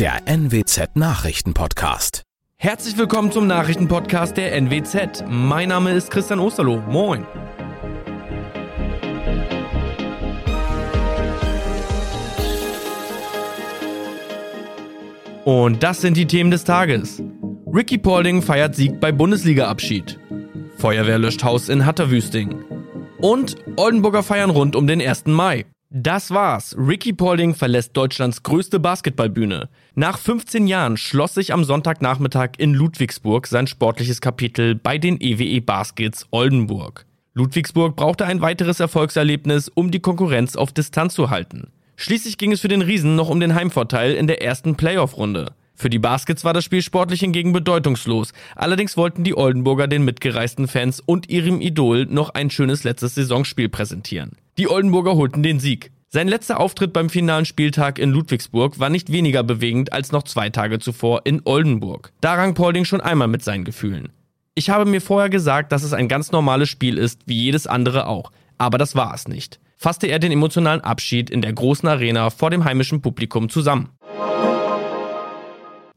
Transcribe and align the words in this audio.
der 0.00 0.22
NWZ 0.24 0.96
Nachrichtenpodcast. 0.96 2.22
Herzlich 2.56 2.96
willkommen 2.96 3.32
zum 3.32 3.46
Nachrichtenpodcast 3.46 4.34
der 4.34 4.58
NWZ. 4.58 5.24
Mein 5.28 5.68
Name 5.68 5.92
ist 5.92 6.10
Christian 6.10 6.40
Osterloh. 6.40 6.80
Moin. 6.88 7.26
Und 15.44 15.82
das 15.82 16.00
sind 16.00 16.16
die 16.16 16.26
Themen 16.26 16.50
des 16.50 16.64
Tages. 16.64 17.22
Ricky 17.66 17.98
Paulding 17.98 18.40
feiert 18.40 18.74
Sieg 18.74 19.00
bei 19.00 19.12
Bundesliga-Abschied. 19.12 20.18
Feuerwehr 20.78 21.18
löscht 21.18 21.44
Haus 21.44 21.68
in 21.68 21.84
Hatterwüsting. 21.84 22.64
Und 23.18 23.56
Oldenburger 23.76 24.22
feiern 24.22 24.48
rund 24.48 24.76
um 24.76 24.86
den 24.86 25.02
1. 25.02 25.26
Mai. 25.26 25.66
Das 25.92 26.30
war's. 26.30 26.76
Ricky 26.78 27.12
Paulding 27.12 27.56
verlässt 27.56 27.96
Deutschlands 27.96 28.44
größte 28.44 28.78
Basketballbühne. 28.78 29.68
Nach 29.96 30.18
15 30.18 30.68
Jahren 30.68 30.96
schloss 30.96 31.34
sich 31.34 31.52
am 31.52 31.64
Sonntagnachmittag 31.64 32.50
in 32.58 32.74
Ludwigsburg 32.74 33.48
sein 33.48 33.66
sportliches 33.66 34.20
Kapitel 34.20 34.76
bei 34.76 34.98
den 34.98 35.20
EWE 35.20 35.42
e 35.42 35.58
Baskets 35.58 36.28
Oldenburg. 36.30 37.06
Ludwigsburg 37.34 37.96
brauchte 37.96 38.24
ein 38.24 38.40
weiteres 38.40 38.78
Erfolgserlebnis, 38.78 39.68
um 39.68 39.90
die 39.90 39.98
Konkurrenz 39.98 40.54
auf 40.54 40.70
Distanz 40.70 41.14
zu 41.14 41.28
halten. 41.28 41.72
Schließlich 41.96 42.38
ging 42.38 42.52
es 42.52 42.60
für 42.60 42.68
den 42.68 42.82
Riesen 42.82 43.16
noch 43.16 43.28
um 43.28 43.40
den 43.40 43.56
Heimvorteil 43.56 44.14
in 44.14 44.28
der 44.28 44.42
ersten 44.42 44.76
Playoff-Runde. 44.76 45.54
Für 45.74 45.90
die 45.90 45.98
Baskets 45.98 46.44
war 46.44 46.52
das 46.52 46.64
Spiel 46.64 46.82
sportlich 46.82 47.18
hingegen 47.18 47.52
bedeutungslos. 47.52 48.32
Allerdings 48.54 48.96
wollten 48.96 49.24
die 49.24 49.36
Oldenburger 49.36 49.88
den 49.88 50.04
mitgereisten 50.04 50.68
Fans 50.68 51.00
und 51.00 51.30
ihrem 51.30 51.60
Idol 51.60 52.06
noch 52.06 52.30
ein 52.30 52.50
schönes 52.50 52.84
letztes 52.84 53.16
Saisonspiel 53.16 53.68
präsentieren. 53.68 54.36
Die 54.60 54.68
Oldenburger 54.68 55.16
holten 55.16 55.42
den 55.42 55.58
Sieg. 55.58 55.90
Sein 56.08 56.28
letzter 56.28 56.60
Auftritt 56.60 56.92
beim 56.92 57.10
finalen 57.10 57.46
Spieltag 57.46 57.98
in 57.98 58.10
Ludwigsburg 58.10 58.78
war 58.78 58.90
nicht 58.90 59.10
weniger 59.10 59.42
bewegend 59.42 59.92
als 59.92 60.12
noch 60.12 60.22
zwei 60.22 60.50
Tage 60.50 60.78
zuvor 60.78 61.22
in 61.24 61.42
Oldenburg. 61.44 62.12
Da 62.20 62.34
rang 62.34 62.54
Paulding 62.54 62.84
schon 62.84 63.00
einmal 63.00 63.26
mit 63.26 63.42
seinen 63.42 63.64
Gefühlen. 63.64 64.12
Ich 64.54 64.70
habe 64.70 64.88
mir 64.88 65.00
vorher 65.00 65.30
gesagt, 65.30 65.72
dass 65.72 65.82
es 65.82 65.92
ein 65.92 66.06
ganz 66.06 66.30
normales 66.30 66.68
Spiel 66.68 66.98
ist, 66.98 67.22
wie 67.26 67.42
jedes 67.42 67.66
andere 67.66 68.06
auch. 68.06 68.30
Aber 68.58 68.78
das 68.78 68.94
war 68.94 69.12
es 69.14 69.26
nicht 69.26 69.58
fasste 69.80 70.08
er 70.08 70.18
den 70.18 70.30
emotionalen 70.30 70.82
Abschied 70.82 71.30
in 71.30 71.40
der 71.40 71.54
großen 71.54 71.88
Arena 71.88 72.28
vor 72.28 72.50
dem 72.50 72.64
heimischen 72.64 73.00
Publikum 73.00 73.48
zusammen. 73.48 73.88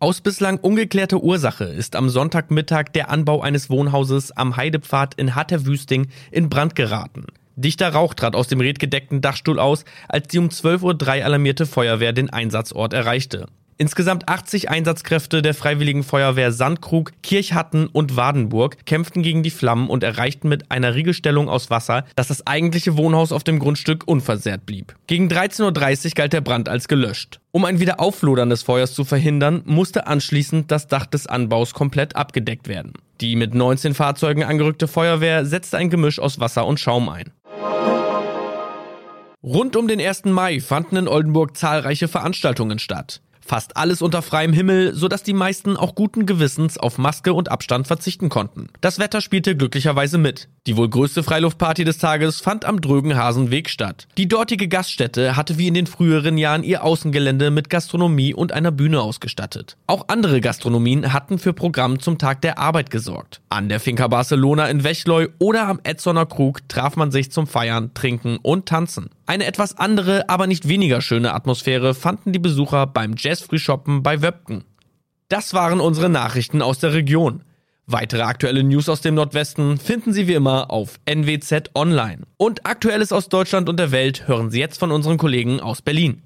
Aus 0.00 0.20
bislang 0.20 0.58
ungeklärter 0.58 1.22
Ursache 1.22 1.64
ist 1.64 1.94
am 1.94 2.08
Sonntagmittag 2.08 2.86
der 2.92 3.08
Anbau 3.08 3.40
eines 3.40 3.70
Wohnhauses 3.70 4.32
am 4.32 4.56
Heidepfad 4.56 5.14
in 5.14 5.36
Hatterwüsting 5.36 6.08
in 6.32 6.48
Brand 6.48 6.74
geraten. 6.74 7.26
Dichter 7.58 7.88
Rauch 7.88 8.14
trat 8.14 8.36
aus 8.36 8.46
dem 8.46 8.60
redgedeckten 8.60 9.20
Dachstuhl 9.20 9.58
aus, 9.58 9.84
als 10.08 10.28
die 10.28 10.38
um 10.38 10.48
12.03 10.48 11.18
Uhr 11.18 11.24
alarmierte 11.24 11.66
Feuerwehr 11.66 12.12
den 12.12 12.30
Einsatzort 12.30 12.92
erreichte. 12.92 13.46
Insgesamt 13.80 14.28
80 14.28 14.70
Einsatzkräfte 14.70 15.40
der 15.42 15.54
Freiwilligen 15.54 16.02
Feuerwehr 16.02 16.50
Sandkrug, 16.50 17.12
Kirchhatten 17.22 17.86
und 17.86 18.16
Wadenburg 18.16 18.84
kämpften 18.86 19.22
gegen 19.22 19.44
die 19.44 19.50
Flammen 19.50 19.88
und 19.88 20.02
erreichten 20.02 20.48
mit 20.48 20.70
einer 20.70 20.96
Riegelstellung 20.96 21.48
aus 21.48 21.70
Wasser, 21.70 22.04
dass 22.16 22.26
das 22.26 22.44
eigentliche 22.44 22.96
Wohnhaus 22.96 23.30
auf 23.30 23.44
dem 23.44 23.60
Grundstück 23.60 24.06
unversehrt 24.06 24.66
blieb. 24.66 24.96
Gegen 25.06 25.28
13.30 25.28 26.06
Uhr 26.06 26.10
galt 26.14 26.32
der 26.32 26.40
Brand 26.40 26.68
als 26.68 26.88
gelöscht. 26.88 27.40
Um 27.52 27.64
ein 27.64 27.78
Wiederaufflodern 27.78 28.50
des 28.50 28.62
Feuers 28.62 28.94
zu 28.94 29.04
verhindern, 29.04 29.62
musste 29.64 30.08
anschließend 30.08 30.70
das 30.70 30.88
Dach 30.88 31.06
des 31.06 31.26
Anbaus 31.26 31.72
komplett 31.72 32.16
abgedeckt 32.16 32.66
werden. 32.66 32.94
Die 33.20 33.34
mit 33.34 33.52
19 33.52 33.94
Fahrzeugen 33.94 34.44
angerückte 34.44 34.86
Feuerwehr 34.86 35.44
setzte 35.44 35.76
ein 35.76 35.90
Gemisch 35.90 36.20
aus 36.20 36.38
Wasser 36.38 36.66
und 36.66 36.78
Schaum 36.78 37.08
ein. 37.08 37.32
Rund 39.42 39.76
um 39.76 39.88
den 39.88 40.00
1. 40.00 40.26
Mai 40.26 40.60
fanden 40.60 40.96
in 40.96 41.08
Oldenburg 41.08 41.56
zahlreiche 41.56 42.08
Veranstaltungen 42.08 42.78
statt. 42.78 43.22
Fast 43.40 43.78
alles 43.78 44.02
unter 44.02 44.20
freiem 44.20 44.52
Himmel, 44.52 44.94
sodass 44.94 45.22
die 45.22 45.32
meisten 45.32 45.78
auch 45.78 45.94
guten 45.94 46.26
Gewissens 46.26 46.76
auf 46.76 46.98
Maske 46.98 47.32
und 47.32 47.50
Abstand 47.50 47.86
verzichten 47.86 48.28
konnten. 48.28 48.66
Das 48.82 48.98
Wetter 48.98 49.22
spielte 49.22 49.56
glücklicherweise 49.56 50.18
mit. 50.18 50.50
Die 50.68 50.76
wohl 50.76 50.90
größte 50.90 51.22
Freiluftparty 51.22 51.84
des 51.84 51.96
Tages 51.96 52.42
fand 52.42 52.66
am 52.66 52.82
Drögenhasenweg 52.82 53.70
statt. 53.70 54.06
Die 54.18 54.28
dortige 54.28 54.68
Gaststätte 54.68 55.34
hatte 55.34 55.56
wie 55.56 55.66
in 55.66 55.72
den 55.72 55.86
früheren 55.86 56.36
Jahren 56.36 56.62
ihr 56.62 56.84
Außengelände 56.84 57.50
mit 57.50 57.70
Gastronomie 57.70 58.34
und 58.34 58.52
einer 58.52 58.70
Bühne 58.70 59.00
ausgestattet. 59.00 59.78
Auch 59.86 60.08
andere 60.08 60.42
Gastronomien 60.42 61.14
hatten 61.14 61.38
für 61.38 61.54
Programm 61.54 62.00
zum 62.00 62.18
Tag 62.18 62.42
der 62.42 62.58
Arbeit 62.58 62.90
gesorgt. 62.90 63.40
An 63.48 63.70
der 63.70 63.80
Finca 63.80 64.08
Barcelona 64.08 64.66
in 64.68 64.84
Wechleu 64.84 65.28
oder 65.38 65.68
am 65.68 65.80
Edsoner 65.84 66.26
Krug 66.26 66.68
traf 66.68 66.96
man 66.96 67.12
sich 67.12 67.32
zum 67.32 67.46
Feiern, 67.46 67.94
Trinken 67.94 68.36
und 68.36 68.66
Tanzen. 68.66 69.08
Eine 69.24 69.46
etwas 69.46 69.78
andere, 69.78 70.28
aber 70.28 70.46
nicht 70.46 70.68
weniger 70.68 71.00
schöne 71.00 71.32
Atmosphäre 71.32 71.94
fanden 71.94 72.34
die 72.34 72.38
Besucher 72.38 72.86
beim 72.86 73.14
Jazzfrühshoppen 73.16 74.02
bei 74.02 74.20
Wöpken. 74.20 74.64
Das 75.30 75.54
waren 75.54 75.80
unsere 75.80 76.10
Nachrichten 76.10 76.60
aus 76.60 76.78
der 76.78 76.92
Region. 76.92 77.42
Weitere 77.90 78.20
aktuelle 78.20 78.62
News 78.64 78.90
aus 78.90 79.00
dem 79.00 79.14
Nordwesten 79.14 79.78
finden 79.78 80.12
Sie 80.12 80.28
wie 80.28 80.34
immer 80.34 80.70
auf 80.70 81.00
NWZ 81.06 81.70
Online. 81.74 82.24
Und 82.36 82.66
Aktuelles 82.66 83.12
aus 83.12 83.30
Deutschland 83.30 83.70
und 83.70 83.80
der 83.80 83.92
Welt 83.92 84.28
hören 84.28 84.50
Sie 84.50 84.60
jetzt 84.60 84.78
von 84.78 84.92
unseren 84.92 85.16
Kollegen 85.16 85.60
aus 85.60 85.80
Berlin. 85.80 86.20